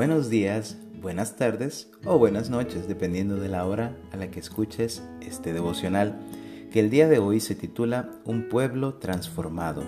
[0.00, 5.02] Buenos días, buenas tardes o buenas noches, dependiendo de la hora a la que escuches
[5.20, 6.18] este devocional,
[6.72, 9.82] que el día de hoy se titula Un pueblo transformado.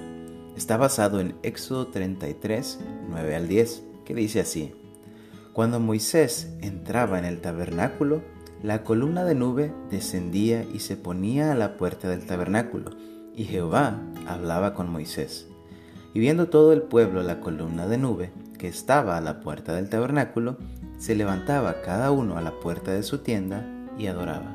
[0.54, 4.74] Está basado en Éxodo 33, 9 al 10, que dice así.
[5.54, 8.20] Cuando Moisés entraba en el tabernáculo,
[8.62, 12.90] la columna de nube descendía y se ponía a la puerta del tabernáculo,
[13.34, 15.48] y Jehová hablaba con Moisés.
[16.12, 18.30] Y viendo todo el pueblo la columna de nube
[18.62, 20.56] que estaba a la puerta del tabernáculo,
[20.96, 23.66] se levantaba cada uno a la puerta de su tienda
[23.98, 24.54] y adoraba.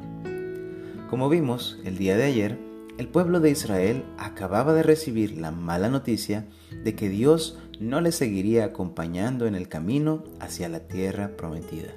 [1.10, 2.58] Como vimos el día de ayer,
[2.98, 6.46] el pueblo de Israel acababa de recibir la mala noticia
[6.86, 11.92] de que Dios no les seguiría acompañando en el camino hacia la tierra prometida.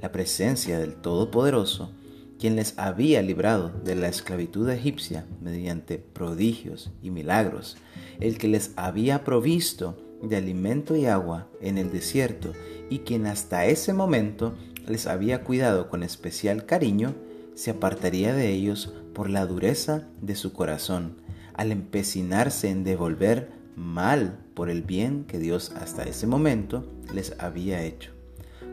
[0.00, 1.92] La presencia del Todopoderoso
[2.38, 7.76] quien les había librado de la esclavitud egipcia mediante prodigios y milagros,
[8.20, 12.52] el que les había provisto de alimento y agua en el desierto
[12.90, 14.54] y quien hasta ese momento
[14.86, 17.14] les había cuidado con especial cariño,
[17.54, 21.16] se apartaría de ellos por la dureza de su corazón,
[21.54, 27.82] al empecinarse en devolver mal por el bien que Dios hasta ese momento les había
[27.82, 28.12] hecho.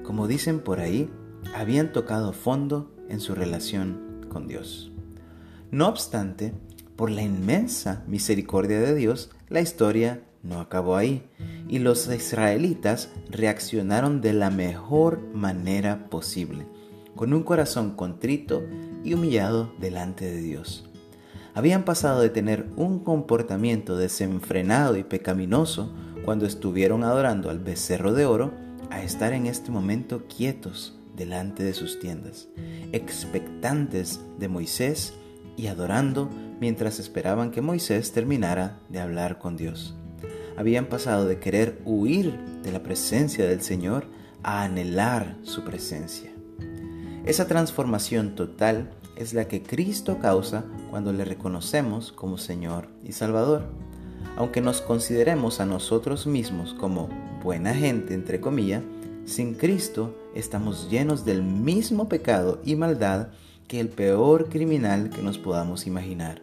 [0.04, 1.10] Como dicen por ahí,
[1.56, 4.92] habían tocado fondo en su relación con Dios.
[5.72, 6.54] No obstante,
[6.96, 11.24] por la inmensa misericordia de Dios, la historia no acabó ahí
[11.68, 16.68] y los israelitas reaccionaron de la mejor manera posible,
[17.16, 18.62] con un corazón contrito
[19.04, 20.90] y humillado delante de Dios.
[21.56, 25.94] Habían pasado de tener un comportamiento desenfrenado y pecaminoso
[26.26, 28.52] cuando estuvieron adorando al becerro de oro
[28.90, 32.48] a estar en este momento quietos, delante de sus tiendas,
[32.92, 35.14] expectantes de Moisés
[35.56, 39.96] y adorando mientras esperaban que Moisés terminara de hablar con Dios.
[40.56, 44.06] Habían pasado de querer huir de la presencia del Señor
[44.44, 46.32] a anhelar su presencia.
[47.26, 53.64] Esa transformación total es la que Cristo causa cuando le reconocemos como Señor y Salvador.
[54.36, 57.10] Aunque nos consideremos a nosotros mismos como
[57.44, 58.84] buena gente, entre comillas,
[59.26, 63.30] sin Cristo estamos llenos del mismo pecado y maldad
[63.68, 66.42] que el peor criminal que nos podamos imaginar.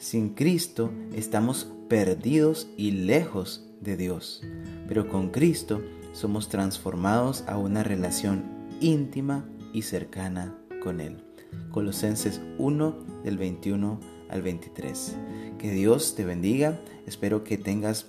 [0.00, 4.42] Sin Cristo estamos perdidos y lejos de Dios,
[4.88, 5.82] pero con Cristo
[6.14, 8.42] somos transformados a una relación
[8.80, 9.44] íntima
[9.74, 11.22] y cercana con Él.
[11.70, 14.00] Colosenses 1 del 21
[14.30, 15.16] al 23.
[15.58, 18.06] Que Dios te bendiga, espero que tengas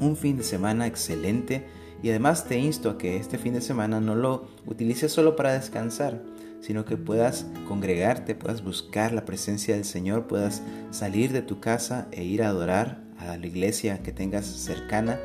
[0.00, 1.66] un fin de semana excelente
[2.02, 5.52] y además te insto a que este fin de semana no lo utilices solo para
[5.52, 6.22] descansar,
[6.62, 12.08] sino que puedas congregarte, puedas buscar la presencia del Señor, puedas salir de tu casa
[12.12, 15.18] e ir a adorar a la iglesia que tengas cercana.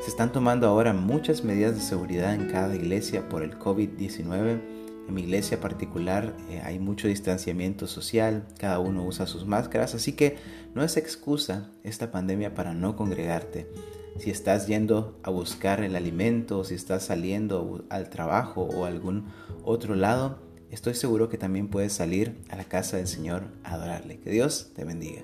[0.00, 4.60] Se están tomando ahora muchas medidas de seguridad en cada iglesia por el COVID-19.
[5.08, 10.12] En mi iglesia particular eh, hay mucho distanciamiento social, cada uno usa sus máscaras, así
[10.12, 10.36] que
[10.74, 13.68] no es excusa esta pandemia para no congregarte
[14.18, 19.26] si estás yendo a buscar el alimento, si estás saliendo al trabajo o algún
[19.64, 20.38] otro lado,
[20.72, 24.18] estoy seguro que también puedes salir a la casa del Señor a adorarle.
[24.18, 25.22] Que Dios te bendiga.